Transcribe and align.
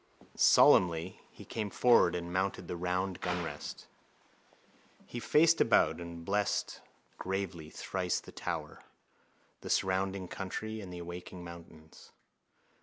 Solemnly 0.35 1.21
he 1.29 1.45
came 1.45 1.69
forward 1.69 2.15
and 2.15 2.33
mounted 2.33 2.67
the 2.67 2.75
round 2.75 3.21
gunrest. 3.21 3.85
He 5.05 5.19
faced 5.19 5.61
about 5.61 6.01
and 6.01 6.25
blessed 6.25 6.81
gravely 7.19 7.69
thrice 7.69 8.19
the 8.19 8.31
tower, 8.31 8.81
the 9.59 9.69
surrounding 9.69 10.27
land 10.27 10.63
and 10.81 10.91
the 10.91 10.97
awaking 10.97 11.43
mountains. 11.43 12.13